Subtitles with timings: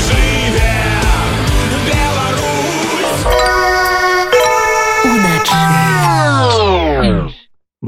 [0.00, 0.69] жыве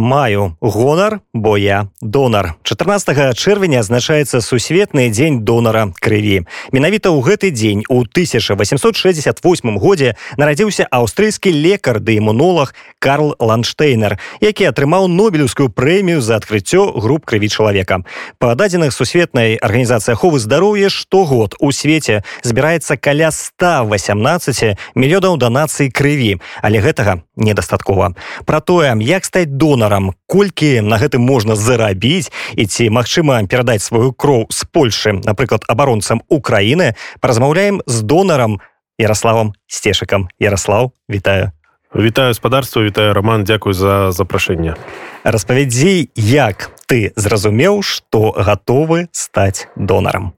[0.03, 2.57] Маю гонар, бо я донар.
[2.65, 6.43] 14 чэрвеня азначаецца сусветны дзень донара крыві.
[6.75, 14.75] Менавіта ў гэты дзень у 1868 годзе нарадзіўся аўстрыйскі лекар ды імунолог Карл Ланштейнер, які
[14.75, 18.03] атрымаў нобелевскую прэмію за адкрыццё груп крыві чалавека.
[18.43, 26.43] Па дадзеных сусветнай арганізацыі аховы здароўя штогод у свеце збіраецца каля 118 мільёнаў данацый крыві,
[26.59, 28.19] але гэтага недастаткова.
[28.51, 33.83] Пра тое, як стаць донарам донарам колькі на гэтым можна зарабіць і ці магчыма перадаць
[33.85, 36.95] сваю кроў з Польшы напрыклад абаронцам Украіны.
[37.21, 38.61] Паразмаўляем з донарам
[38.99, 41.53] Ярославам сцешыкам Ярослав вітаю.
[41.95, 44.77] Вітаю гаспадарства вітаю роман Дякую за запрашэнне.
[45.25, 50.33] Распавядзі як ты зразумеў што гатовы стаць донарам.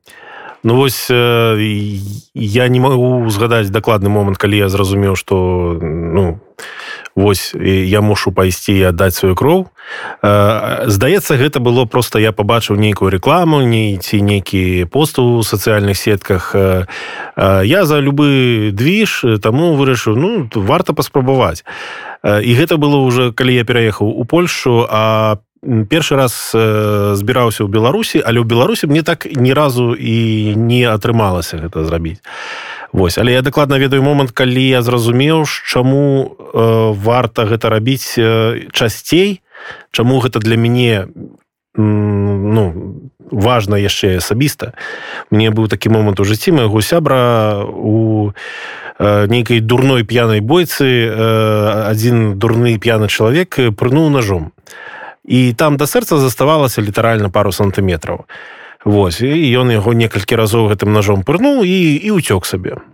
[0.64, 1.54] Ну вось э,
[2.34, 6.40] я не магу згадаць дакладны момант калі я зразумеў што ну
[7.14, 9.70] Вось я мушу пайсці і аддаць сваю кроў.
[10.22, 16.54] Здаецца, гэта было просто я пабачыў нейкую рекламу, не ці нейкі пост у сацыяльных сетках.
[17.38, 21.62] Я за любы двіж, таму вырашыў ну варта паспрабаваць.
[22.24, 28.20] І гэта было ўжо калі я пераехаў у Польшу, а першы раз збіраўся ў Беларусі,
[28.20, 32.20] але ў Беларусі мне так ні разу і не атрымалася гэта зрабіць.
[32.94, 38.70] Вось але я дакладна ведаю момант калі я зразумеў чаму э, варта гэта рабіць э,
[38.70, 39.42] часцей
[39.90, 41.10] чаму гэта для мяне
[41.74, 44.78] ну важна яшчэ асабіста.
[45.34, 51.10] Мне быў такі момант у жыцці майго сябра у э, нейкай дурной п'янай бойцы э,
[51.90, 54.54] адзін дурны п'яны чалавек прынуў ножом.
[55.26, 58.22] І там да сэрца заставалася літаральна пару сантыметраў.
[58.30, 62.84] і Вось і ён яго некалькі разоў гэтым ножом пырнуў і і ўцёк сабе.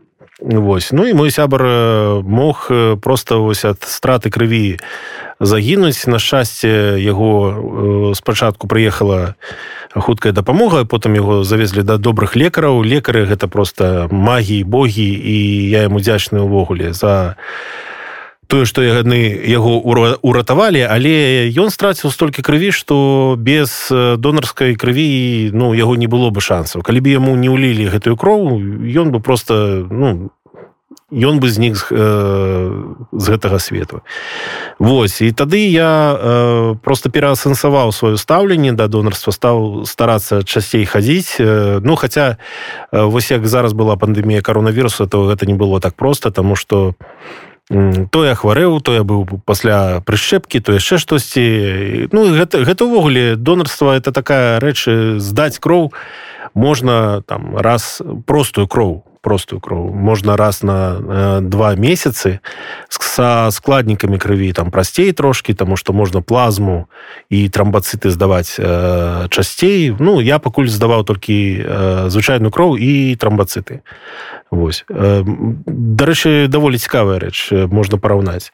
[0.41, 2.71] Вось ну і мой сябар мог
[3.03, 4.79] просто вось ад страты крыві
[5.41, 6.07] загінуць.
[6.07, 9.35] На шчасце яго спачатку прыехала
[9.93, 12.81] хуткая дапамога потым яго завезлі да добрых лекараў.
[12.87, 15.37] Лекары гэта просто магіі богі і
[15.69, 17.35] я яму дзячны ўвогуле за
[18.51, 19.79] тое што яны яго
[20.21, 26.43] уратавалі але ён страціў столькі крыві што без донарскай крыві ну яго не было бы
[26.43, 26.83] шансаў.
[26.83, 30.35] Калі б яму не ўлілі гэтую кроў ён бы просто ну
[31.11, 34.03] ён бы знік з, э, з гэтага свету.
[34.79, 41.37] Вось і тады я э, просто пераасэнсаваў сваё стаўленне да донарства стаў старацца часцей хадзіць
[41.39, 42.39] э, ну хаця
[42.93, 46.95] э, вось як зараз была пандемія каронавіруса то гэта не было так просто тому что
[46.95, 47.50] у
[48.11, 52.11] то я хварэў то я быў пасля прышчэпкі то яшчэ штосьці.
[52.11, 55.95] Ну гэта гэта ўвогуле донарства это такая рэч здаць кроў.
[56.55, 62.41] Можна там раз простую кроў простую кроў можна раз на э, два месяцы
[62.89, 66.89] са складнікамі крыві там прасцей трошки тому что можна плазму
[67.29, 73.83] і трамбацыты здаваць э, часцей ну я пакуль здаваў толькі э, звычайную кроў і трамбацыты
[74.51, 75.23] Вось э,
[75.67, 78.53] дарэчы даволі цікавая рэч можна параўнаць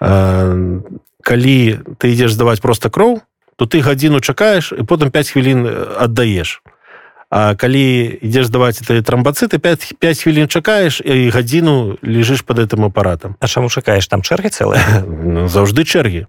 [0.00, 0.80] э,
[1.22, 1.58] калі
[1.98, 3.20] ты ідзеш здаваць просто кроў
[3.56, 5.66] то ты гадзіну чакаеш і потым 5 хвілін
[5.98, 6.62] аддаеш
[7.30, 12.88] А калі ідзеш даваць ты трамбацыты 5 5 хвілін чакаеш і гадзіну лежыш под гэтым
[12.88, 13.36] апаратам.
[13.36, 14.08] А чаму чакаеш?
[14.08, 15.04] Там чэргі цэлыя?
[15.28, 16.24] Ну, заўжды чэргі.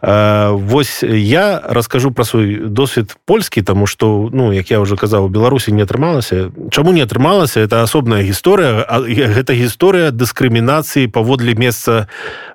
[0.00, 5.28] Вось я раскажу пра свой досвед польскі тому что ну як я уже казаў у
[5.28, 6.48] беларусі не атрымалася.
[6.72, 7.60] Чаму не атрымалася?
[7.60, 12.08] Это асобная гісторыя гэта гісторыя дыскрымінацыі паводле месца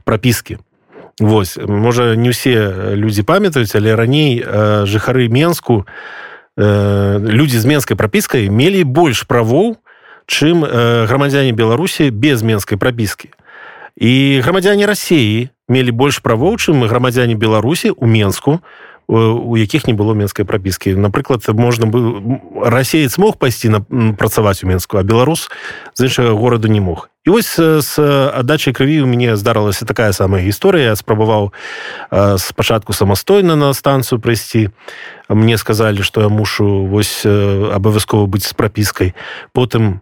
[0.04, 0.58] прапіскі.
[1.22, 4.42] Вось можа не ўсе людзі памятаюць але раней
[4.90, 5.88] жыхары менску у
[6.58, 9.78] э, людзі з менскай прапіскай мелі больш правоў
[10.26, 13.32] чым э, грамадзяне беларусі без менскай прапіскі
[13.96, 18.60] і грамадзяне рассеі мелі больш правоў чым грамадзяне беларусі у менску
[19.12, 22.00] у якіх не было менскай прапіскі напрыклад можна бы
[22.64, 23.80] расеец мог пайсці на
[24.16, 25.52] працаваць у менску а беларус
[25.94, 27.10] з іншага гораду не мог.
[27.28, 28.00] І вось з
[28.34, 30.96] аддачай крыві у мяне здарылася такая самая гісторыя.
[30.96, 31.52] Спрабаваў
[32.40, 34.72] спачатку самастойна на станцыю прыйсці.
[35.30, 39.14] Мне сказалі што я мушу вось абавязкова быць з прапіскай.
[39.52, 40.02] Потым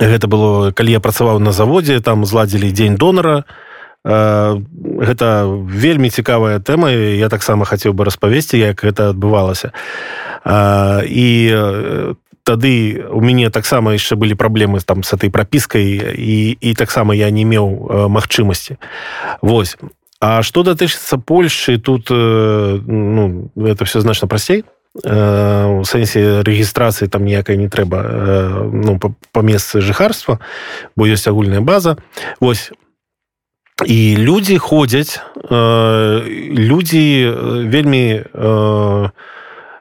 [0.00, 3.44] гэта было калі я працаваў на заводзе там зладзілі дзень донара.
[3.44, 3.67] то
[4.04, 5.26] гэта
[5.66, 9.72] вельмі цікавая тэма я таксама хацеў бы распавесці як гэта адбывалася.
[11.04, 11.28] І
[12.48, 17.30] тады у мяне таксама яшчэ былі праблемы там с этой прапіскай і і таксама я
[17.30, 18.78] не меў магчымасці.
[19.42, 19.76] Вось.
[20.20, 24.64] А што датычыцца Польшчы тут ну это все значна прасцей.
[24.94, 30.40] У сэнсе рэгістрацыі там ніякай не трэба ну, па месцы жыхарства
[30.96, 31.98] бо ёсць агульная база.
[32.40, 32.72] Восьось
[33.86, 37.04] і людзі ходзяць людзі
[37.70, 38.24] вельмі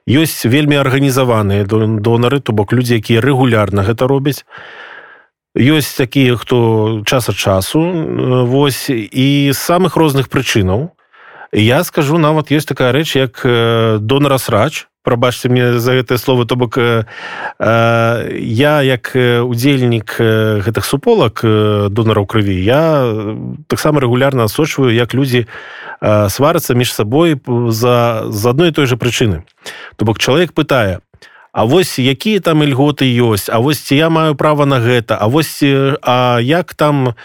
[0.08, 4.46] ёсць вельмі арганізаваныя донары то бок людзі якія рэгулярна гэта робяць.
[5.58, 7.82] Ёсць такія хто час ад часу
[8.46, 10.94] восьось і самых розных прычынаў.
[11.52, 13.42] Я скажу нават ёсць такая рэч як
[14.00, 17.08] донарасрач прабачце мне за гэтае слово то бок э,
[17.64, 20.20] я як удзельнік
[20.68, 21.40] гэтых суполак
[21.88, 22.84] донараў крыві я
[23.72, 25.48] таксама рэгулярна асочваю як людзі
[26.04, 27.40] сварацца між сабой
[27.72, 29.44] за з адной той же прычыны.
[29.96, 31.00] То бок чалавек пытае
[31.58, 35.26] А вось якія там льготы ёсць А вось ці я маю права на гэта А
[35.26, 37.18] вось а як там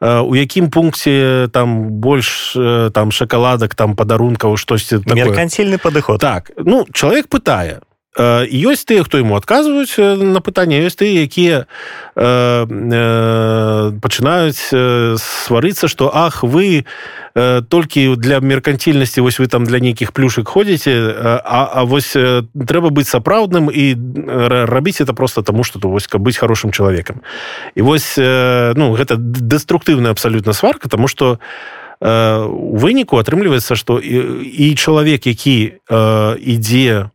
[0.00, 2.52] у якім пункце там больш
[2.92, 6.20] там шакаладак там падарункаў штосьці мерканцільны падыход.
[6.20, 7.80] Так ну чалавек пытае
[8.16, 11.68] ёсць тыя хто ему адказваюць на пытанне ёсць тыя якія
[12.16, 16.84] э, э, пачынаюць сварыцца што ах вы
[17.36, 21.12] э, толькі для мерканцільнасці вось вы там для нейкіх плюшак ходзіце
[21.44, 22.16] а, а вось
[22.56, 23.84] трэба быць сапраўдным і
[24.64, 27.20] рабіць это просто таму что то вось каб быць хорошым чалавекам
[27.74, 31.38] і вось ну гэта дэструктыўная абсалютна сварка тому что
[32.00, 35.80] у выніку атрымліваецца што і, і чалавек які
[36.40, 37.12] ідзе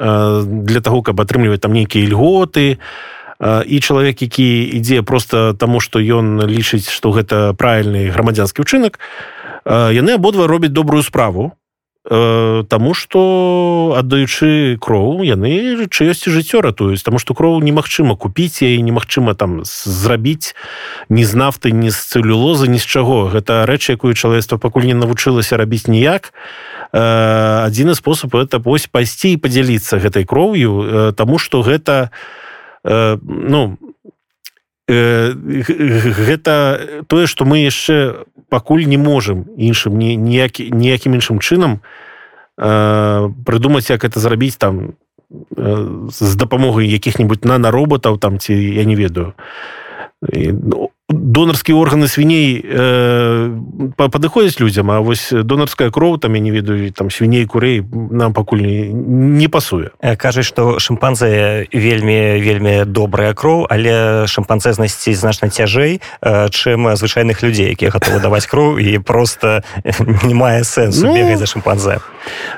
[0.00, 2.80] для того каб атрымліваць там нейкія льготы.
[3.40, 9.00] І чалавек які ідзе просто таму што ён лічыць што гэта правільны грамадзянскі ўчынак
[9.64, 11.52] яны абодва робяць добрую справу.
[12.04, 17.04] Таму што аддаючы кроў яны чыёсці жыццё ратуюць.
[17.04, 20.56] Таму што кроў немагчыма купіць яе немагчыма там зрабіць
[21.12, 23.28] ні з нафты ні з цэлюлозы ні з чаго.
[23.28, 26.32] Гэта рэч якую чалавецтва пакуль не навучылася рабіць ніяк
[26.92, 32.10] адзіны спосаб это вось пайсці і падзяліцца гэтай кроўю таму што гэта
[32.82, 33.78] ну
[34.90, 36.54] гэта
[37.06, 41.80] тое што мы яшчэ пакуль не можам іншым ніякі ніякім іншым чынам
[42.58, 44.98] э, прыдумаць як это зрабіць там
[45.56, 49.32] э, з дапамогай якіх-нибудь нанароботаў там ці я не ведаю.
[50.20, 53.50] Ну, донарскія органы свіней э,
[53.96, 58.62] падыходзяць людзям А вось донарская кроў там я не ведаю там свіней курэй нам пакуль
[58.62, 59.90] не, не пасуе.
[60.00, 66.96] Э, кажаш што шымпанзе вельмі вельмі добрая кроў але шымпанзе знайсці значна цяжэй э, чым
[66.96, 69.62] звычайных людзей якія гатовы даваць кроў і просто
[70.24, 72.00] не мае сэнсу ну, за шымпанзе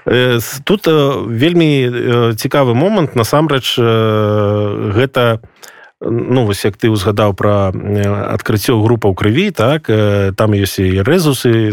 [0.07, 3.17] э, тут э, вельмі э, цікавы момант.
[3.17, 5.62] Насамрэч э, гэта у
[6.05, 9.87] ну вось як ты узгадаў про адкрыццё групаў крыві так
[10.37, 11.71] там ёсць і рэзусы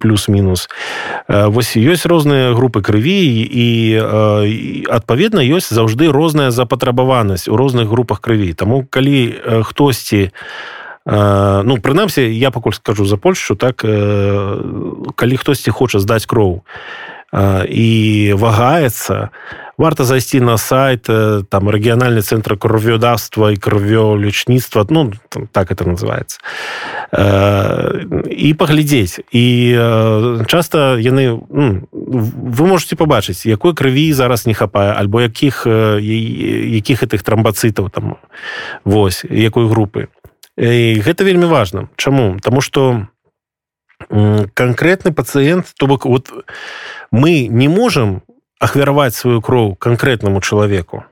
[0.00, 0.68] плюс-мінус.
[1.28, 3.68] Вось ёсць розныя групы крыві і
[4.88, 8.52] адпаведна ёсць заўжды розная запатрабаванасць у розных групах крыві.
[8.54, 10.30] Таму калі хтосьці
[11.04, 16.64] ну прынамсі я пакуль скажу за польшу так калі хтосьці хоча здаць кроў
[17.68, 21.08] і вагаецца то варта зайсці на сайт
[21.50, 25.12] там рэгіянальны цэнтр кров'ёдаўства і крывёлечніцтва ну
[25.52, 26.38] так это называется.
[27.12, 29.20] І э, паглядзець.
[29.32, 35.66] І э, часта яны ну, вы можете пабачыць якой крыві зараз не хапае альбо якіх
[35.66, 38.16] якіх гэтых трамбацытаў там
[38.84, 40.08] вось якой групы.
[40.56, 41.88] І гэта вельмі важна.
[41.96, 42.38] Чаму?
[42.42, 43.08] Тому что
[44.54, 46.30] конкретны пацыент то бок вот
[47.10, 48.33] мы не можем у
[48.64, 51.04] ахвяраваць сваю кроў канкрэтнаму чалавеку.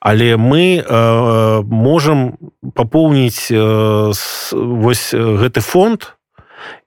[0.00, 2.38] Але мы э, можам
[2.74, 4.12] папоўніць э,
[4.52, 6.16] вось гэты фонд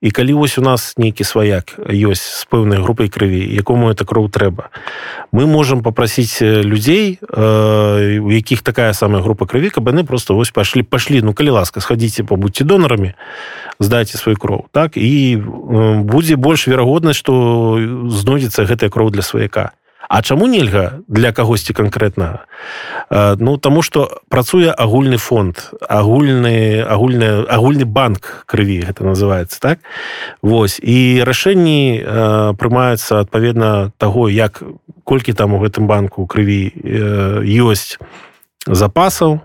[0.02, 4.30] і калі вось у нас нейкі сваяк ёсць з пэўнай групай крыві якому это кроў
[4.34, 4.70] трэба
[5.32, 10.50] мы можемм попрасіць людзей э, у якіх такая самая група крыві каб яны просто вось
[10.50, 11.22] пашлі пашлі.
[11.22, 13.14] Ну калі ласка схадзіце пабудьце донарамі
[13.84, 14.98] здайце свой кроў так?
[14.98, 15.38] І
[16.04, 17.78] будзе больш верагоднасць што
[18.10, 19.76] знойдзецца гэтая кроў для сваяка.
[20.10, 22.46] А чаму нельга для кагосьці канкрэтнага?
[23.40, 29.80] Ну таму что працуе агульны фонд агульны агульны агульны банк крыві гэта называется так?
[30.42, 30.80] Вось.
[30.84, 32.04] І рашэнні
[32.60, 34.62] прымаюцца адпаведна таго як
[35.04, 36.72] колькі там у гэтым банку крыві
[37.42, 37.98] ёсць
[38.68, 39.42] запасаў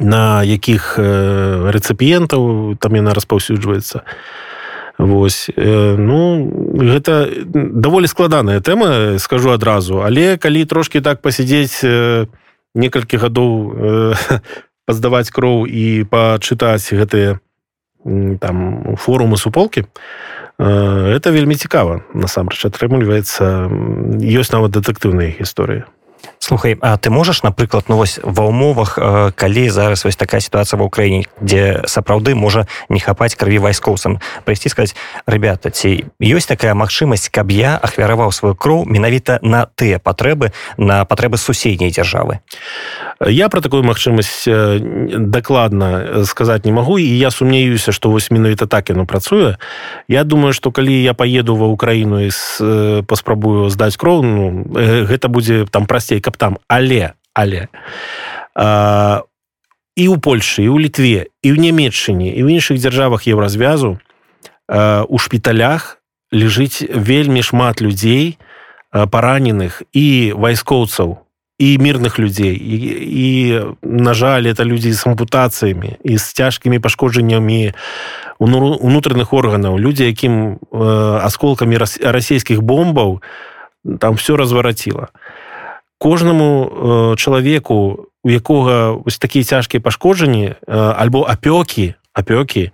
[0.00, 4.02] на якіх рэцыпіентаў там яна распаўсюджваецца.
[4.98, 6.18] Вось ну
[6.78, 10.00] гэта даволі складаная тэма скажу адразу.
[10.00, 11.82] Але калі трошки так пасядзець
[12.74, 13.52] некалькі гадоў
[14.86, 17.40] паздаваць кроў і пачытаць гэтыя
[18.40, 19.84] там форумы суполкі
[20.58, 22.04] это вельмі цікава.
[22.14, 23.66] Насамрэч атрымліваецца
[24.22, 25.84] ёсць нават дэтэктыўныя гісторыі
[26.38, 28.98] слухай А ты можаш напрыклад ну вось ва ўмовах
[29.34, 34.18] калі зараз вось такая сітуацыя ва ўкраіне дзе сапраўды можа не хапаць крыві вайскоўцам?
[34.44, 39.98] Прыйсці сказаць ребята ці ёсць такая магчымасць каб я ахвяраваў сваю кроў менавіта на тыя
[39.98, 42.40] патрэбы на патрэбы суседняй дзяржавы
[43.26, 44.48] я про такую магчымасць
[45.30, 49.56] дакладна сказаць не магу і я сумнеюся што вось менавіта так яно працуе.
[50.08, 52.30] Я думаю што калі я поеду ва ўкраіну і
[53.06, 54.66] паспрабую здаць кроў ну,
[55.06, 56.58] гэта будзе там прасцей каб там.
[56.68, 57.68] Але але
[58.54, 59.22] а,
[59.96, 63.98] і у Польшы і у літве і ў нямметчыне і ў іншых дзяржавах еўразвязу
[64.72, 66.02] у шпіталях
[66.32, 68.38] лежыць вельмі шмат людзей
[68.90, 71.22] параненых і вайскоўцаў
[71.62, 72.76] і мірных людзей і,
[73.22, 77.70] і на жаль это людзі з ампутацыямі і з цяжкімі пашкоджаннямі
[78.42, 80.58] унутраных органаў людзі якім
[81.22, 83.22] асколкамі расійскіх бомбаў
[84.02, 85.14] там все развараціла
[86.02, 92.70] кожнаму э, чалавеку у якога вось такія цяжкія пашкоджанні э, альбо апёкі апёкі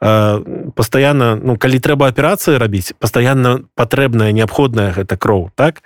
[0.00, 0.40] э,
[0.74, 5.82] пастаянна ну калі трэба аперацыі рабіць пастаянна патрэбная неабходная гэта кроў так?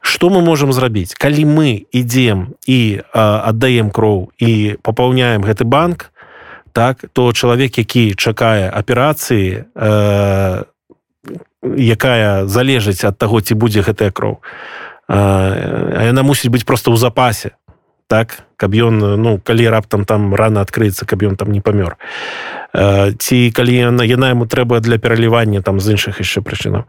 [0.00, 1.14] Что мы можемм зрабіць?
[1.14, 6.10] Калі мы ідзем і аддаем кроў і папаўняем гэты банк
[6.72, 10.64] так то чалавек які чакае аперацыі э,
[11.76, 14.40] якая залежыць ад таго ці будзе гэтая кроў
[15.08, 17.57] а яна мусіць быць просто ў запасе
[18.08, 21.94] так каб ён ну калі раптам там рано адкрыецца каб ён там не памёр.
[22.74, 26.88] Ці калі яна яна яму трэба для пералівання там з іншых яшчэ прычынаў.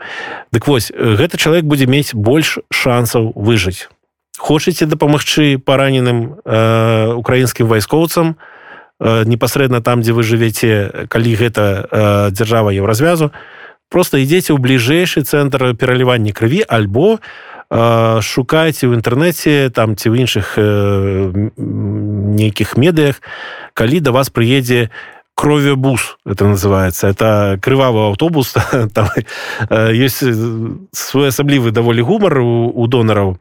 [0.52, 3.92] Дык вось гэты чалавек будзе мець больш шансаў выжыць.
[4.40, 8.40] Хочаце дапамагчы параненым э, украінскім вайскоўцам
[9.00, 13.36] э, непасрэдна там дзе вы жывеце калі гэта э, дзяржава еўразвязу
[13.92, 17.20] просто ідзеце ў бліжэйшы цэнтр пералівання крыві альбо у
[17.70, 20.58] шукайце ў інтэрнэце там ці ў іншых
[21.58, 23.22] нейкіх медыях
[23.78, 24.90] калі да вас прыедзе
[25.38, 28.58] кровебус это называется это крывавы аўтобус
[28.94, 29.08] там
[29.70, 30.26] ёсць
[30.92, 33.38] своеасаблівы даволі гумар у, у донараў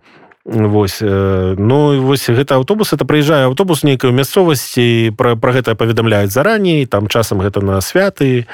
[0.48, 6.86] Вось ну вось гэта аўтобус это прыязджае аўтобус нейкай мясцовасці пра, пра гэта паведамляюць зараней
[6.88, 8.48] там часам гэта на святы.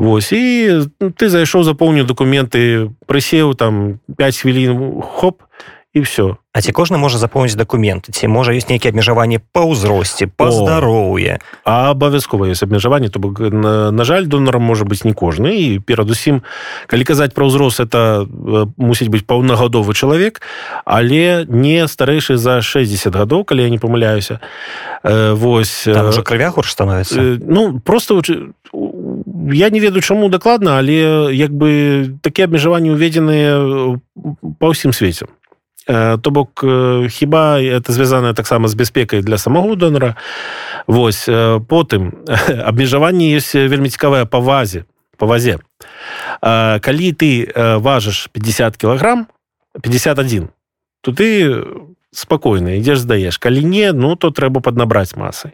[0.00, 6.72] Вось і ты зайшоў запоўніў дакументы прысеў там 5 хвілін хоп і все А ці
[6.72, 11.36] кожны можа запомніць дакументы ці можа ёсць нейкія абмежаванні па ўзросце па здароўе
[11.68, 15.84] а абавязкова ёсць абмежаванні то бок на, на жаль донорам можа быць не кожны і
[15.84, 16.40] перадусім
[16.88, 18.24] калі казаць пра ўзрос это
[18.80, 20.40] мусіць быць паўнагадовы чалавек
[20.88, 24.40] але не старэйшы за 60 гадоў калі я не памыляюся.
[25.04, 27.36] Восьось уже крывя горш становіцца?
[27.44, 28.24] ну просто
[29.52, 34.00] я не ведаю чаму дакладна але як бы такія абмежаванні уведзеныя
[34.56, 35.28] па ўсім свеце
[35.86, 36.64] то бок
[37.10, 40.16] хіба это звязанае таксама з бяспекай для самого донора?
[40.86, 41.30] Восьось
[41.68, 42.26] потым
[42.66, 44.84] абмежаванне ёсць вельмі цікавая па вазе
[45.16, 45.58] по вазе.
[46.42, 49.26] Калі ты важыш 50 кілаграм
[49.82, 50.50] 51
[51.02, 51.62] то ты
[52.10, 53.38] спакойна ідзеш здаеш.
[53.38, 55.52] Калі не ну то трэба паднабраць масай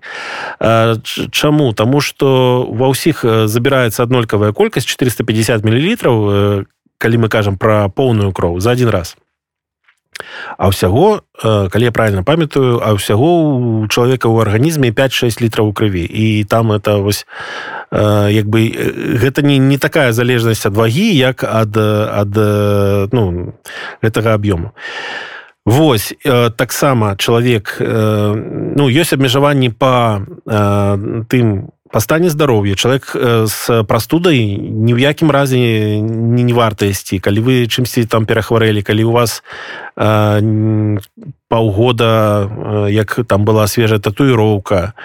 [1.30, 1.72] Чаму?
[1.72, 6.64] Таму что ва ўсіх забіраецца аднолькавая колькасць 450 мл
[6.98, 9.16] калі мы кажам пра поўную кроў за один раз
[10.59, 13.31] А ўсяго калі я правильно памятаю а ўсяго
[13.83, 16.05] у чалавека ў арганізме 5-6 літраў крыві.
[16.07, 17.26] І там это вось
[17.93, 18.71] як бы
[19.21, 22.35] гэта не не такая залежнасць ад вагі як ад ад
[23.12, 23.55] ну
[24.02, 24.73] гэтага аб'ёму.
[25.64, 26.14] Вось
[26.57, 30.23] таксама чалавек ну ёсць абмежаванні па
[31.29, 33.12] тым по стане здароўя чалавек
[33.46, 37.20] з прастудай ні ў якім разе не не варта ісці.
[37.20, 39.44] Калі вы чымсьці там перахварэлі калі у вас
[41.52, 42.49] паўгода
[42.88, 44.96] як там была свежая татуіроўка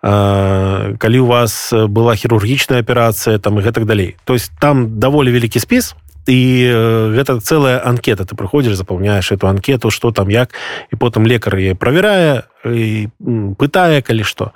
[0.00, 4.14] калі у вас была хірургічная аперацыя там і гэтак далей.
[4.24, 6.40] То есть там даволі вялікі спіс і
[7.16, 8.28] гэта цэлая анкета.
[8.28, 10.52] Ты прыходзіш запаўняеш эту анкету что там як.
[10.92, 13.08] І потым лекар е правярае і
[13.56, 14.52] пытае калі што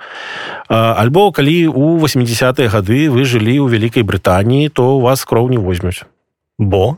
[0.69, 5.57] альбо калі у 80-е гады вы жылі ў вялікай брытаніі то у вас кроў не
[5.57, 6.05] возьмуць
[6.59, 6.97] бо?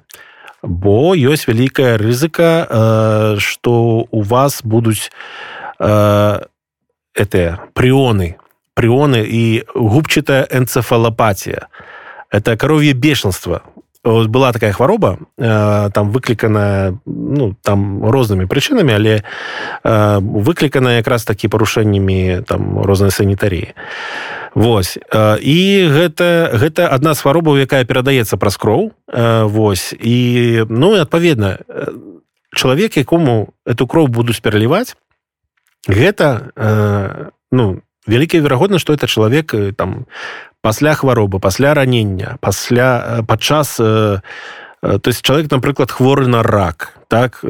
[0.61, 5.07] Бо ёсць вялікая рызыка что у вас будуць
[5.79, 8.35] это прыоны.
[8.75, 11.71] Прыоны і губчатая энцефалапатія
[12.29, 13.74] это каров'е бешанства вот
[14.05, 19.23] была такая хвароба э, там выкліканая ну там рознымі прычынамі але
[19.83, 23.73] э, выклікана якраз такі парушэннямі там рознай санітаріі
[24.55, 24.95] Вось.
[25.43, 25.59] І
[25.91, 28.95] гэта гэта адна з хваробаў якая перадаецца праз кроў.
[29.51, 29.91] Вось.
[29.99, 31.59] І ну адпаведна
[32.55, 34.95] чалавек якому эту кроў будуць пераліваць
[35.91, 36.55] гэта
[37.51, 40.05] ну вялікая верагодна што это чалавек там
[40.61, 44.21] пасля хваробы пасля ранення пасля падчас то
[45.07, 47.41] есть чалавек напрыклад хворы на рак так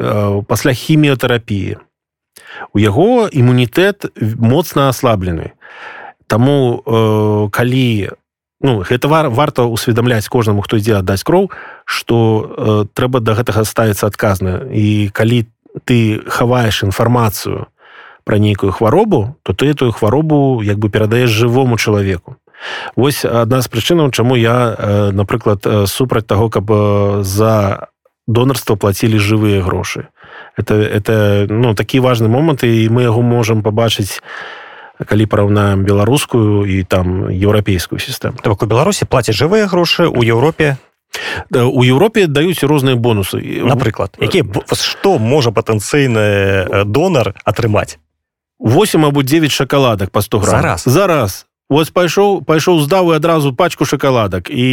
[0.48, 1.76] пасля хіміятэрапіі
[2.72, 5.52] у яго імунітэт моцна аслаблены
[6.26, 8.10] Таму э, калі
[8.60, 11.54] ну гэта вар, варта усведамляць кожнаму хто ідзе аддаць кроў
[11.86, 14.66] што э, трэба да гэтага ставіцца адказна.
[14.66, 15.46] І калі
[15.86, 17.70] ты хаваеш інфармацыю
[18.26, 22.36] пра нейкую хваробу то ты эту хваробу як бы перадаеш жывому чалавеку
[22.96, 26.72] Вось адна з прычынаў чаму я напрыклад супраць таго каб
[27.22, 27.88] за
[28.26, 30.08] донарства плацілі жывыя грошы.
[30.56, 34.20] Это это ну такі важны момант і мы яго можам пабачыць
[34.98, 38.40] калі параўнаем беларускую і там еўрапейскую сістэму.
[38.42, 40.76] Так у беларусі плацяць жывыя грошы у Еўропе?
[41.52, 43.38] У Еўропе даюць розныя бонусы.
[43.62, 44.42] Напрыклад які
[44.72, 48.00] што можа патэнцыйны донар атрымаць
[48.58, 50.60] 8 або 9 шакаладак па 100 грамм.
[50.60, 54.70] зараз зараз Вось пайшоў пайшоў здаў і адразу пачку шакаладак і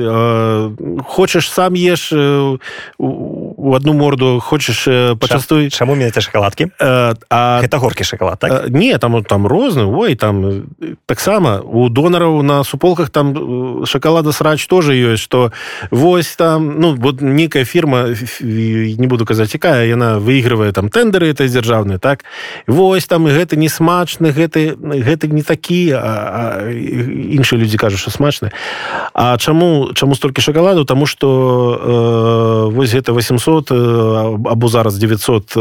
[0.00, 2.56] э, хочаш сам еш э,
[2.96, 8.52] у одну морду хочаш э, пачастуй чаму меняце шакаладкі э, а это горкі шоколад так?
[8.52, 10.64] э, не там там розны ой там
[11.04, 15.52] таксама у донараў на суполках там шоколада срач тоже ёсць что
[15.90, 21.44] вось там ну вот некая фірма не буду казаць якая яна выигрывае там тендеры это
[21.44, 22.24] дзяржаўны так?
[22.66, 26.29] Вось там і гэты не смачны гэты гэты не такі а
[27.34, 28.50] іншыя людзі кажуць що смачны
[29.14, 33.70] А чаму чаму столькі шоколаду тому что э, вось гэта 800
[34.50, 35.56] або зараз 900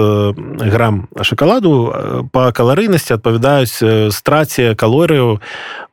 [0.60, 1.94] грамм шоколаду
[2.32, 5.40] по каларыйнасці адпавядаюць страце калорыяў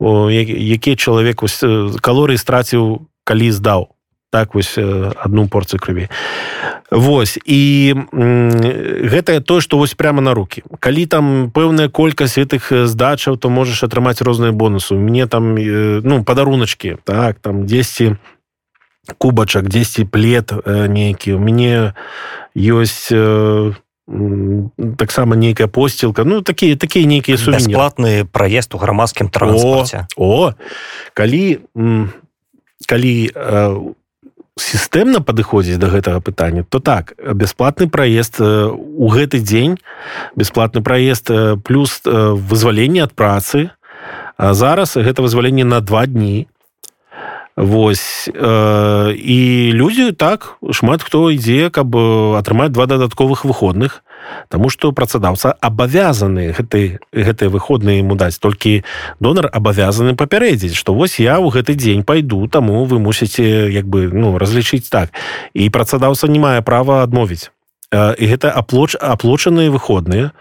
[0.01, 1.43] які чалавек
[2.01, 3.96] калорый страціў калі здаў
[4.37, 6.09] так вось одну порцию крыві.
[6.93, 11.25] Вось і гэта тое што вось прямо на руки калі там
[11.57, 14.93] пэўная колькасць гэтых здачаў то можаш атрымаць розныя бонусы.
[14.93, 18.21] Мне там ну падаруначки так там 10
[19.17, 21.33] кубачак 10 плед нейкі.
[21.33, 21.97] У мяне
[22.53, 23.09] ёсць
[25.01, 26.29] таксама нейкая посцілка.
[26.29, 30.55] Ну такія такія нейкія бясплатны праезд у грамадскім транспорце о, о!
[31.15, 31.65] Калі
[32.85, 33.97] калі у
[34.57, 39.77] сістэмна падыходзіць до гэтага пытання то так бясплатны праезд у гэты дзень
[40.35, 41.31] бясплатны праезд
[41.63, 43.71] плюс вызваленне ад працы
[44.39, 46.49] зараз гэта вызваленне на два дні
[47.57, 51.97] Вось э, і людзі так шмат хто ідзе каб
[52.37, 54.05] атрымаць два дадатковых выходных
[54.49, 58.85] Таму што працадаўца абавязаны гэты гэтыя выходныя ему даць толькі
[59.21, 64.11] донар абавязаны папярэдзіць што вось я ў гэты дзень пайду таму вы мусіце як бы
[64.13, 65.17] ну разлічыць так.
[65.55, 67.51] І працадаўца не мае права адмовіць.
[67.95, 70.35] І гэта аплоч аплочаныя выходныя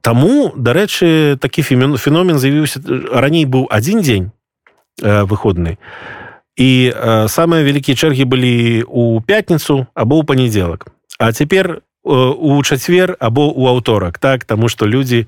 [0.00, 2.80] Таму дарэчы такі феномен з'явіўся
[3.12, 4.30] раней быў адзін дзень
[5.02, 5.78] выходны
[6.58, 6.92] і
[7.30, 13.66] самыя вялікія чэргі былі у пятніцу або ў панядзелак А цяпер у чацвер або у
[13.66, 15.26] аўторак так таму что людзі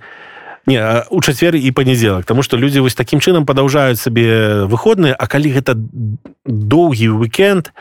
[0.70, 0.78] не
[1.10, 5.50] у чацвер і панядзелак тому что людзі вось такім чынам падаўжаюць сабе выходныя А калі
[5.50, 5.74] гэта
[6.46, 7.72] доўгі уикенд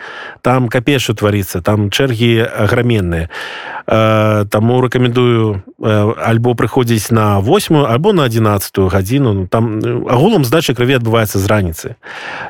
[0.41, 3.29] там капешу тварыцца там чэргі аграменныя
[3.89, 10.99] таму рэкамендую альбо прыходзіць на восьмую альбо на 11 гадзіну ну, там агулам здача крыві
[10.99, 11.95] адбываецца з раніцы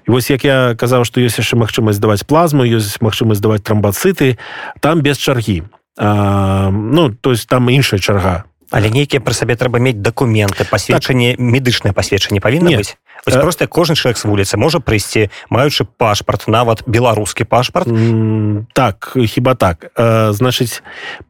[0.08, 4.38] і вось як я казаў што ёсць яшчэ магчымасць даваць плазму ёсць магчымасць даваць трамбацыты
[4.80, 5.64] там без чаргі
[5.98, 11.34] а, ну то есть там іншая чарга але нейкія пры сабе трэба мець дакументы пасведчанне
[11.36, 11.40] так.
[11.40, 13.42] медычнае пасведчанне павінна быць Вось э...
[13.42, 17.90] просто кожны чалавек з вуліцы можа прыйсці маючы пашпарт нават беларускі пашпарт
[18.74, 19.92] так хіба так.
[19.96, 20.82] Э, значыць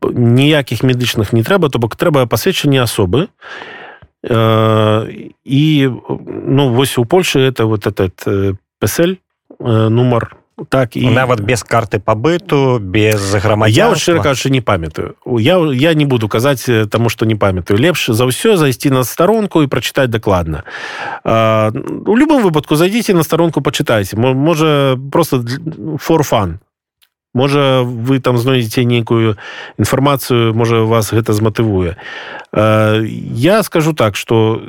[0.02, 3.30] ніякіх медычных не трэба то бок трэба пасведчанне асобы
[4.23, 5.63] э, і
[6.19, 9.19] ну вось у Польшы это вот этот э, песель
[9.60, 10.38] э, нумар
[10.69, 15.15] так і нават без карты пабыту без грамадзя я шчыра кажучы не памятаю.
[15.25, 17.79] Я я не буду казаць таму что не памятаю.
[17.79, 20.63] Лепш за ўсё зайсці на старонку і прачытаць дакладна
[21.23, 25.43] у любым выпадку зайдзіце на старонку пачытайце можа просто
[25.99, 26.59] форфан
[27.33, 29.37] можа вы там знойдзеце нейкую
[29.77, 31.95] інфармацыю можа вас гэта зматывуе
[32.53, 34.61] я скажу так что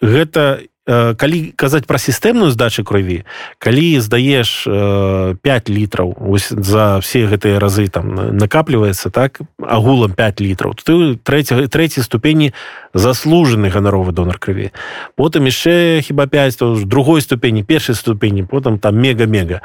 [0.00, 3.24] гэта калі казаць пра сістэмную здачу крыві
[3.58, 11.16] калі здаеш 5 літраў за все гэтыя разы там накапліваецца так агулам 5 літраў ты
[11.22, 12.52] трэця трэцяй ступені
[12.94, 14.72] заслужаны ганаровы донор крыві
[15.16, 19.60] потым яшчэ хіба 5 то другой ступені першай ступені потым там мега-мега.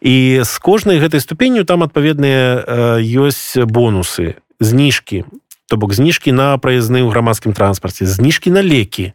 [0.00, 2.64] І з кожнай гэтай ступенню там адпаведныя
[3.00, 5.24] ёсць бонусы зніжкі
[5.70, 9.14] то бок зніжкі на праязны ў грамадскім транспарце зніжкі на лекі.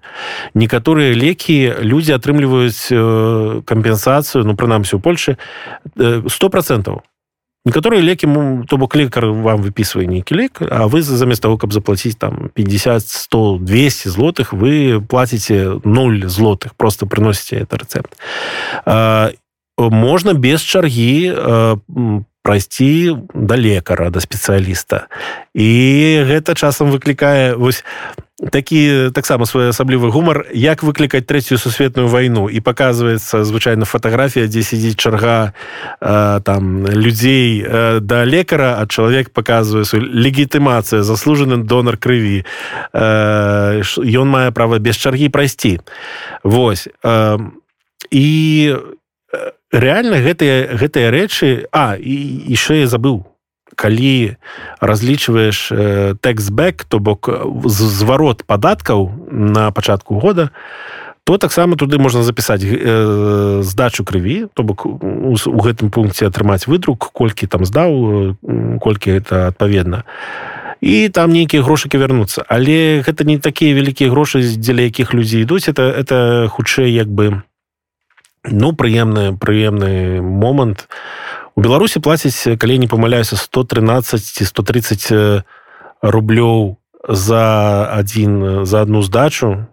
[0.55, 2.87] Некаторыя лекі людзі атрымліваюць
[3.67, 5.35] кампенсацыю ну прынамсі у Польше
[6.31, 7.03] сто процентов
[7.65, 8.29] некаторыя лекі
[8.69, 13.03] то бок лекар вам выпісвае нейкі лек а вы замест того каб заплаціць там 50
[13.03, 18.15] 100 200 злотых вы плаціце 0 злотых просто прыносіце это рэцэпт.
[19.75, 25.09] Можна без чаргі по прайсці да лекара да спецыяліста.
[25.57, 25.69] І
[26.29, 27.81] гэта часам выклікае вось
[28.51, 32.45] такі таксама своеасаблівы гумар як выклікаць трэцюю сусветную вайну.
[32.45, 35.57] І показваецца звычайна фатаграфія дзе сядзіць чарга
[36.01, 42.45] э, там людзей э, да лекара а чалавек показвае легітымацыя заслужаны донор крыві.
[42.93, 45.79] Э, ён мае права без чаргі прайсці.
[46.43, 47.39] Вось э,
[48.11, 48.27] і
[49.75, 52.15] реально гэтыя гэтыя рэчы а і
[52.47, 53.27] яшчэ я забыў?
[53.75, 54.39] Калі
[54.79, 57.27] разлічваеш э, тэкстбэк то бок
[57.67, 60.49] зварот падаткаў на пачатку года
[61.25, 67.11] то таксама туды можна запісаць э, здачу крыві то бок у гэтым пункце атрымаць выдрук
[67.11, 68.39] колькі там здаў
[68.79, 70.03] колькі это адпаведна.
[70.81, 72.45] І там нейкія грошыкі вярнуцца.
[72.47, 75.67] Але гэта не такія вялікія грошы дзеля якіх людзі ідуць.
[75.67, 77.54] Это это хутчэй як бы не
[78.49, 80.87] ну прыемны прыемны момант
[81.55, 85.45] у беларусі плаціць калі не памыляюся 113 ці 130
[86.01, 86.77] рублёў
[87.07, 89.67] за один за одну здачу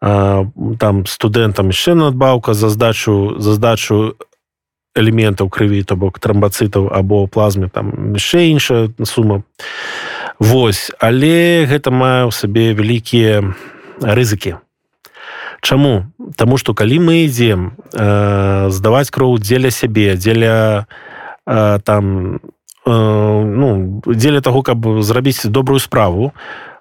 [0.00, 4.16] там студэнтам яшчэ надбаўка за здачу за здачу
[4.96, 9.44] элементаў крыві то бок трамбацытаў або плазме там яшчэ іншая сума
[10.40, 10.90] Вось.
[10.98, 13.44] Але гэта мае ў сабе вялікія
[14.00, 14.56] рызыкі
[15.60, 16.12] Чаму?
[16.36, 20.86] Таму што калі мы ідзем э, здаваць кроў дзеля сябе дзеля
[21.46, 22.40] э, там
[22.86, 26.32] э, ну, дзеля таго каб зрабіць добрую справу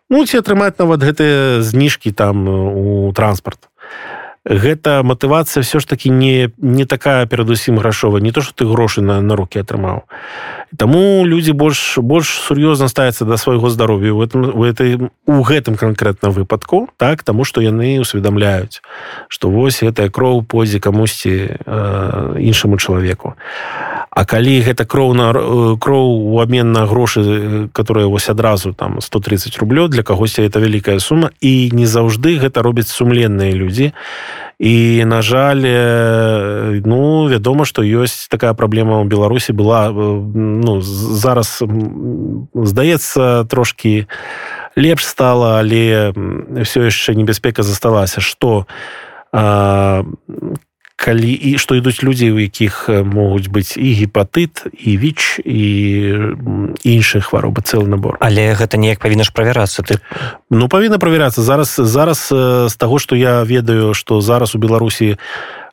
[0.10, 3.70] ну ці атрымаць нават гэтыя зніжкі там у транспарт
[4.50, 8.22] гэта матывацыя все ж таки не не такая перадусім грашовая.
[8.22, 10.10] Не то что ты грошы на на руки атрымаў.
[10.78, 15.78] Таму людзі больш больш сур'ёзна ставяцца да свайго здароўя у этом у этой у гэтым
[15.78, 18.82] канкрэтна выпадку так таму што яны усведамляюць
[19.30, 23.36] што вось гэтая кроў позе камусьці э, іншаму чалавеку.
[24.10, 25.34] А калі гэта кроў на
[25.78, 31.00] кроў у обмен на грошы которые вось адразу там 130 рублё для кагосьці это вялікая
[31.00, 31.30] сума.
[31.40, 33.94] І не заўжды гэта робяць сумленныя людзі
[34.60, 35.63] і на жаль
[36.86, 41.63] ну вядома што ёсць такая праблема ў беларусі была ну зараз
[42.54, 44.08] здаецца трошки
[44.75, 46.13] лепш стала але
[46.63, 48.21] все яшчэ небяспека засталася.
[48.21, 48.65] Что
[51.00, 55.64] калі і што ідуць людзі у якіх могуць быць і гепатыт і віч і
[56.84, 58.20] іншыя хваробы цэлы набор.
[58.20, 60.04] Але гэта неяк павінна ж правярацца ты
[60.52, 61.40] ну павінна правярацца.
[61.40, 65.16] Зараз зараз з таго што я ведаю што зараз у беларусі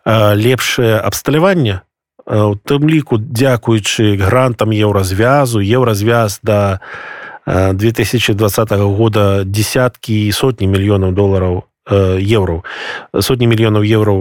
[0.06, 1.82] лепшае абсталяванне
[2.26, 6.78] у тым ліку дзякуючы грантам еўразвязу еўразвяз да
[7.46, 12.64] 2020 года десяткі і сотні мільёнаў долараў еўраў
[13.14, 14.18] сотні мільёнаў еўраў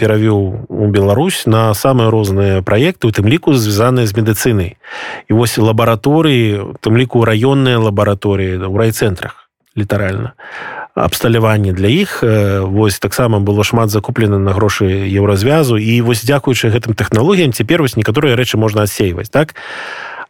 [0.00, 4.76] перавёў у Беларусь на самыя розныя праекты у тым ліку звязаныя з медыцынай
[5.28, 10.32] і вось лабараторыі тым ліку раённыя лабараторыі ў райцэнтрах літаральна
[10.96, 12.24] абсталяванне для іх
[12.64, 18.00] вось таксама было шмат закуплена на грошы еўразвязу і вось дзякуючы гэтым тэхналогіям цяпер вось
[18.00, 19.54] некаторыя рэчы можна адсейваць так?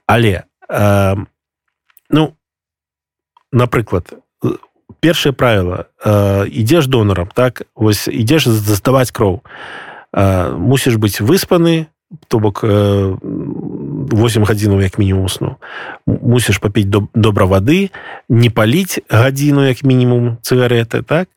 [0.07, 1.17] Але э,
[2.11, 2.35] ну
[3.53, 4.11] напрыклад
[5.01, 7.63] першае правило э, ідзеш донорам так?
[7.75, 9.43] Вось ідзеш заставаць кроў.
[10.13, 11.87] Э, мусіш быць выспаны
[12.29, 15.57] то бок э, 8 гадзінаў як мінімум сну.
[16.07, 17.91] Мусіш папіць доб добра вады
[18.29, 21.29] не паліць гадзіну як мінімум цыгареты так?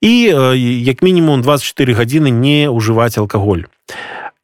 [0.00, 3.68] І э, як мінімум 24 гадзіны не ўжываць алкаголь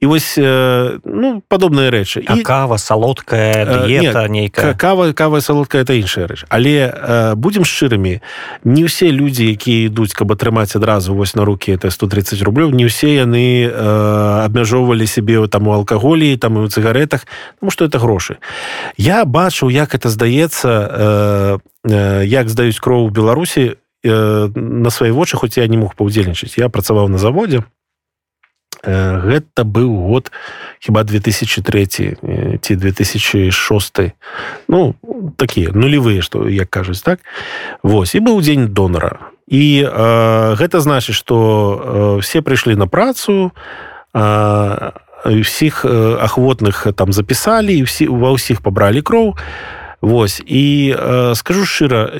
[0.03, 6.27] і вось ну падобныя рэчы і кава салодкая диета, нейкая кава кава салодкая это іншая
[6.27, 8.19] рэч але э, будзем шчырымі
[8.67, 12.91] не ўсе людзі якія ідуць каб атрымаць адразу вось на руки это 130 рублёў не
[12.91, 13.71] ўсе яны э,
[14.43, 17.31] абмяжоўвалі сябе там у алкаголі там і у цыгаретах
[17.63, 18.43] тому что это грошы
[18.99, 25.39] я бачыў як это здаецца э, э, як здаюць кроў у беларусі на свае вочы
[25.39, 27.63] хоць я не мог паўдзельнічаць я працаваў на заводзе
[28.83, 30.33] гэта быў год
[30.81, 34.01] хіба 2003 ці 2006
[34.69, 34.95] ну
[35.37, 37.21] такія нулевыя што як кажуць так?
[37.83, 39.19] Вось і быў дзень донара.
[39.47, 43.53] І э, гэта значыць што э, все прыйшлі на працу
[45.25, 49.37] усіх э, ахвотных там запісалі і всі ва ўсіх пабралі кроў.
[49.39, 50.43] і Вось.
[50.47, 52.11] І э, скажу шчыра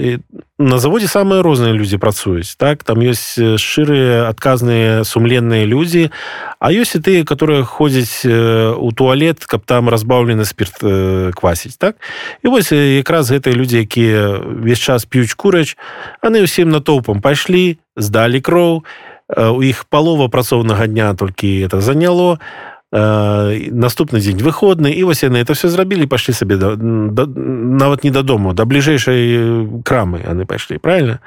[0.55, 2.87] на заводзе самыя розныя людзі працуюць так?
[2.87, 6.15] Там ёсць шчырыя адказныя сумленныя людзі
[6.63, 11.99] а ёсць і тыя которые ходзяць у туалет каб там разбаўлены спирт э, квасіць так?
[12.47, 15.75] І вось якраз гэтыя людзі якія весь час п'юць курач
[16.23, 18.87] яны ўсім натоўпам пайшлі здалі кроў
[19.27, 25.41] у іх палова працоўнага дня толькі это заняло а наступны дзень выходны і вось яны
[25.41, 30.77] это все зрабілі пашлі сабе да, да, нават не дадому да бліжэйшай крамы яны пайшлі
[30.77, 31.19] правильно?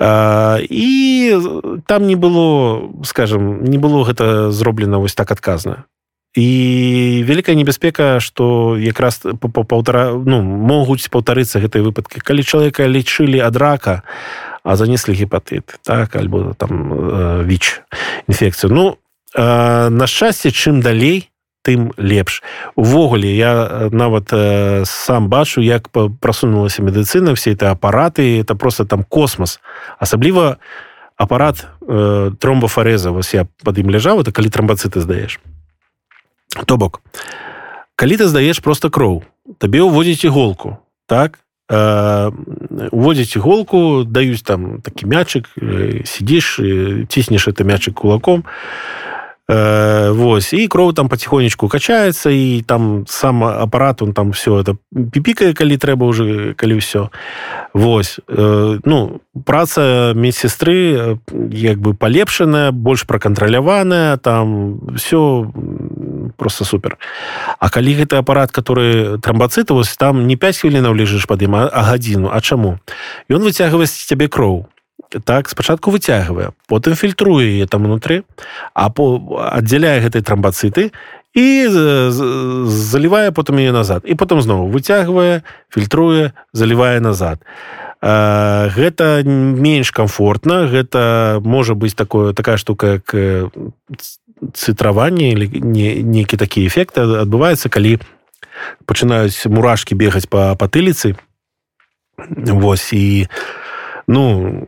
[0.00, 1.36] А, і
[1.86, 5.84] там не было скажем не было гэта зроблена вось так адказна
[6.34, 9.20] і вялікая небяспека что якраз
[9.68, 12.22] полтора ну могуць паўтарыцца гэтай выпадкі.
[12.22, 14.02] Калі чалавека лічылі ад рака
[14.62, 17.82] а занеслі гепатыт так альбо там віч
[18.28, 18.72] інфекцыю.
[18.72, 18.96] Ну
[19.34, 21.30] на шчасце чым далей
[21.62, 22.42] тым лепш.
[22.74, 25.88] Увогуле я нават э, сам бачу як
[26.20, 29.60] прасунулася медыцына все это апараты это просто там космос.
[29.98, 30.56] Асабліва
[31.16, 35.40] апарат э, тромбафареза вось я под ім ляжаў это калі трамбацыты здаеш
[36.66, 37.02] то бок.
[37.96, 39.24] Калі ты здаеш просто кроў
[39.58, 41.38] табе уводзіць іголку так?
[41.68, 42.32] Э,
[42.90, 46.56] уводзіць іголку даюць там такі мячык э, сидзіш
[47.12, 48.40] ціснеш это мячык кулаком.
[48.40, 49.09] і
[49.50, 54.78] Э, вось і кроў там потихонечку качаецца і там сам апарат он там все это
[54.94, 57.10] піпікае калі трэба уже калі ўсё
[57.74, 61.18] Вось э, ну праца медсестры
[61.50, 65.50] як бы палепшаная больш пракантраляваная там все
[66.36, 66.98] просто супер.
[67.58, 71.82] А калі гэты апарат который трамбацыты вось там не 5 хвілінаў лежыш пад ім а
[71.90, 72.78] гадзіну А чаму
[73.26, 74.70] ён выцягваць цябе кроў
[75.24, 78.22] так спачатку выцягвае потым фільтруе яе там унутры
[78.74, 79.18] а по
[79.50, 80.92] аддзяляе гэтай трамбацыты
[81.34, 81.46] і
[82.66, 84.02] залівае потым яе назад.
[84.02, 87.38] І потым зноў выцягвае фільтруе залівае назад.
[88.02, 93.14] Гэта менш комфортна гэта можа быць такое такая штука як
[94.54, 98.00] цытраванне или не нейкі такі эфекты адбываецца калі
[98.88, 101.14] пачынаюць мурашки бегаць по патыліцы
[102.28, 103.28] Вось і
[104.10, 104.66] ну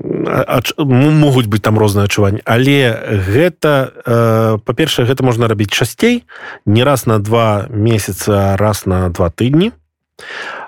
[0.78, 2.46] могуць быць там розныя адчуванні.
[2.46, 2.94] Але
[3.26, 6.22] гэта э, па-першае гэта можна рабіць часцей
[6.64, 9.72] не раз на два месяца раз на два тыдні.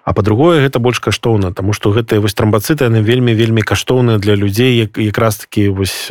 [0.03, 4.35] А по-другое гэта больш каштоўна тому что гэтыя вось трамбацыты яны вельмі вельмі каштоўныя для
[4.35, 6.11] людзей як якраз таки вось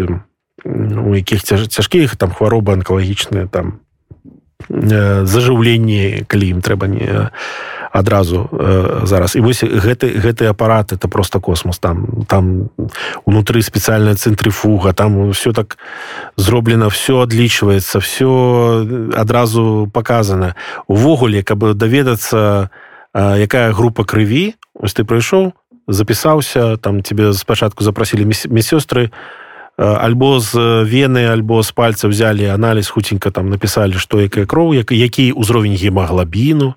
[0.63, 3.83] у якіх цяж, цяжкіх там хваробы анкалагічныя там
[4.71, 7.27] э, зажыўленні калі ім трэба не
[7.93, 9.35] адразу э, зараз.
[9.35, 11.79] І вось гэты гэты апарат это просто космос.
[11.79, 12.69] Там там
[13.25, 15.77] унутры спецыяльная цэнтрыфуга там все так
[16.35, 18.29] зроблена все адлічваецца все
[19.15, 20.55] адразу показано.
[20.87, 22.69] Увогуле каб даведацца
[23.13, 24.55] э, якая група крыві.
[24.73, 25.53] Ось ты прыйшоў
[25.87, 29.15] запісаўся там тебе спачатку запрасілі медсёстры то
[29.77, 30.55] альбо з
[30.85, 35.75] вены альбо з пальца взяли аналіз хуценька там написали что якая кроў як які ўзровень
[35.75, 36.75] гемаглабіну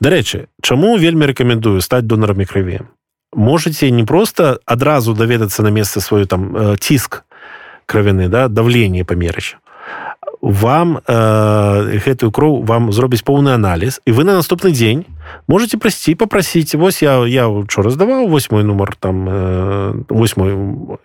[0.00, 2.80] дарэчы чаму вельмі рекомендую стаць донарами крыві
[3.34, 7.22] можете не просто адразу даведацца на место сваю там ціск
[7.86, 9.56] кравяны да давление памерыч
[10.42, 15.06] вам э, гэтую кроў вам зробіць поўны аналіз і вы на наступны дзень
[15.46, 16.74] можете прасці попросить.
[16.74, 20.52] Вось я я учора здаваў вось мой нумар там э, вось мой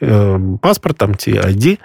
[0.01, 1.77] э, паспорт там ці адзі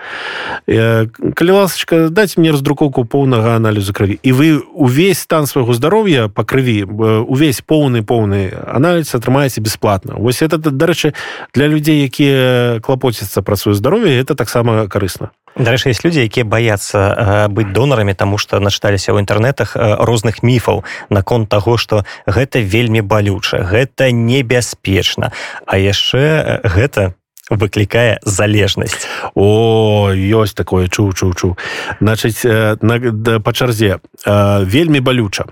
[0.66, 6.28] э, калі ласачка даць мне раздрукоўку поўнага аналізу крыві і вы увесь стан свайго здароўя
[6.28, 6.88] по крыві
[7.28, 10.16] увесь поўны поўны аналіз атрымаеце бесплатно.
[10.16, 11.12] Вось это дарэчы
[11.54, 16.98] для людзей якія клапоцяцца пра сваё здароўе это таксама карысна Дарэчы, есть людзі, якія баяцца
[16.98, 22.64] э, быць донарамі, таму што начыталіся ў інтэрнэтах э, розных міфаў наконт таго, што гэта
[22.64, 25.32] вельмі балюча, гэта небяспечна.
[25.68, 27.14] А яшчэ э, гэта
[27.52, 29.04] выклікае залежнасць.
[29.36, 31.56] О ёсць такое чу чу чу.
[32.00, 32.48] Значыць
[32.80, 35.44] на, да, па чарзе вельмі балюча.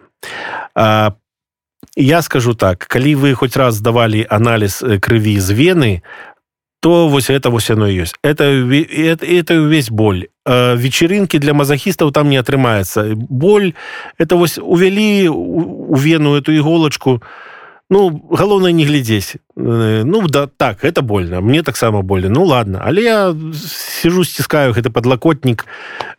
[1.97, 5.93] Я скажу так, калі вы хоць раз здавалі аналіз крыві з вены,
[6.81, 8.15] то вось это вось оно ёсць.
[8.23, 10.29] Это это, это увесь боль.
[10.47, 13.15] Вечерынки для мазахістаў там не атрымаецца.
[13.15, 13.75] Боль
[14.19, 17.23] это вось увялі у вену эту іголачку
[17.91, 22.29] ну галоўнае не глядзець э, ну да так это больно мне таксама больно.
[22.31, 25.67] Ну ладно але я сижу сціскаю гэты подлакотнік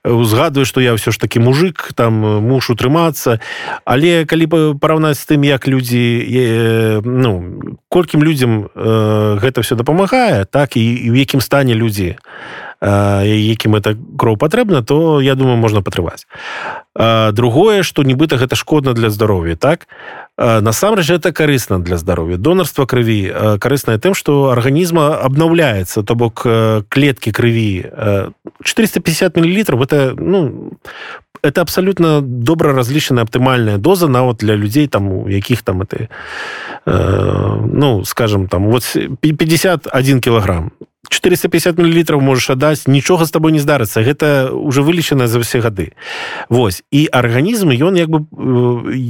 [0.03, 3.39] узгадываю что я ўсё ж таки мужик там муж утрымацца
[3.85, 9.75] але калі бы параўнаць з тым як людзі э, ну колькім людзям э, гэта все
[9.75, 12.19] дапамагае так і в якім стане людзі
[12.81, 16.25] якім это кроў патрэбна то я думаю можна патрываць
[17.31, 19.87] другое что нібыта гэта шкодна для здароўя так?
[20.37, 26.41] Насамрэч это карысна для здароўя донарства крыві карыснае тым что арганізма обнаўляецца то бок
[26.89, 27.85] клетки крыві
[28.63, 30.73] 450 миллилитров это ну
[31.43, 36.09] это абсолютно добра разлічаная аптымальная доза нават для людзей там у якіх там это
[36.85, 38.83] э, ну скажем там вот
[39.21, 40.71] 51 килограмм
[41.09, 44.01] 450 миллилитров можешь аддаць нічога з тобой не здарыцца.
[44.01, 45.93] Гэта уже вылечана за все гады.
[46.49, 46.83] Вось.
[46.91, 48.25] І арганізм ён як бы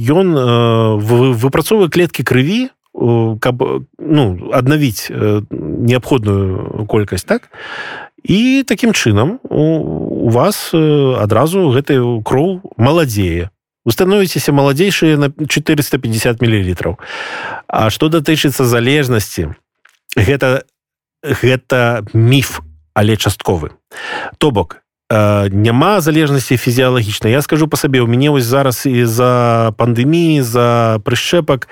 [0.08, 3.62] ён э, выпрацоўвае клетки крыві каб
[3.98, 7.48] ну аднавіць неабходную колькасць так?
[8.22, 13.50] І таким чынам у вас адразу гэты кроў маладзее.
[13.88, 16.98] Становіцеся маладзейшыя на 450 миллилитров
[17.66, 19.56] А что датычыцца залежнасці
[20.14, 20.62] гэта
[21.22, 22.60] гэта міф
[22.94, 23.70] але частковы.
[24.38, 24.82] То бок
[25.50, 27.32] няма залежнасці фізіялагічнай.
[27.32, 31.68] Я скажу по сабе у мяне вось зараз і-за пандэміі за прышчэпак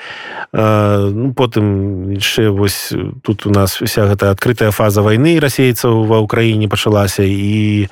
[0.53, 6.69] ну, потым яшчэ вось тут у нас вся гэта адкрытая фаза вайны расейцаў ва ўкраіне
[6.69, 7.89] пачалася і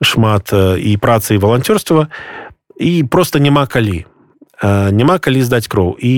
[0.00, 2.08] шмат і працы і валанцёрства.
[2.80, 4.06] І просто няма калі
[4.62, 6.14] няма калі здаць кроў і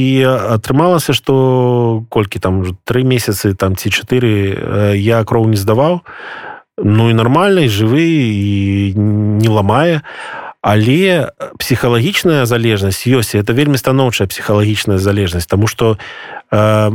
[0.57, 6.05] атрымалася што колькі там тры месяцы там ці чатыры я кроў не здаваў
[6.77, 8.93] ну і нармальнай жывы і
[9.41, 10.03] не ламае
[10.65, 15.99] але псіхалагічная залежнасць ёсць это вельмі станоўчая псіхалагічная залежнасць тому что
[16.51, 16.91] э,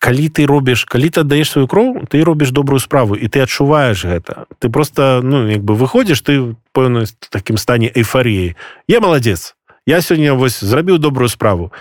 [0.00, 4.04] калі ты робіш калі ты аддаеш сваю кроў ты робіш добрую справу і ты адчуваеш
[4.04, 8.56] гэта ты просто ну як бы выходзіш ты пэўна такім стане эйфаріі
[8.88, 9.54] я маладзец
[9.86, 11.72] я сёння вось зрабіў добрую справу.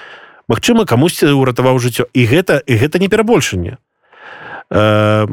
[0.48, 2.10] Магчыма камусьці ўратаваў жыццё.
[2.14, 3.78] І гэта і гэта не перабольшанне.
[4.72, 5.28] Э,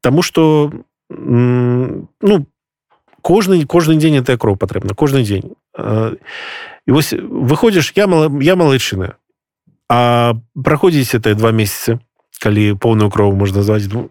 [0.00, 0.72] Таму что
[1.10, 2.46] ну
[3.22, 5.56] кожны кожны дзень это кроў патрэбна кожны дзень.
[6.86, 9.14] І вось выходзіш я мала я малайчына.
[9.88, 11.98] А праходзіць это два месяцы
[12.40, 14.10] калі поўную крову можна назваць ну,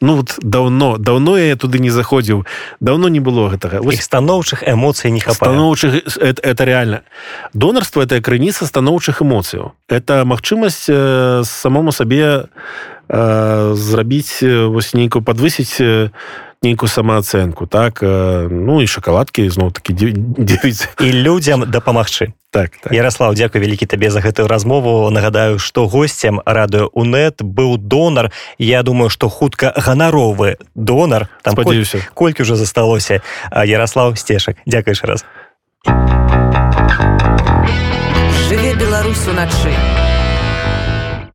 [0.00, 2.44] ну вот давно давно я туды не заходзіў
[2.80, 3.78] давно не было гэтага.
[3.80, 7.02] Іх станоўчых эмоцый не станоўчых это, это реально.
[7.54, 12.50] Донарство это крыніца станоўчых эмоцыяў это магчымасць э, самому сабе
[13.08, 16.10] э, зрабіць вось нейкую подвысіць
[16.64, 22.32] нейкую самаацэнку так ну і шоколадкі зноў таки 9 і людзям дапамагчы.
[22.54, 22.92] Так, так.
[22.92, 25.10] Ярослав дзякуй вялікі табе за гэтую размову.
[25.10, 28.30] Нагадаю што госцем радыё унет быў донар.
[28.58, 31.28] Я думаю што хутка ганаровы донар.
[31.42, 31.98] Там спадзяюся.
[32.14, 33.22] коль, колькі ўжо засталося.
[33.50, 35.24] Ярослав сцежак дзякуеш раз.
[38.46, 39.74] Жыве беларусу начы